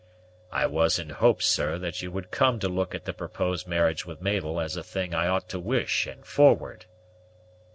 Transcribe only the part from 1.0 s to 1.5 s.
hopes,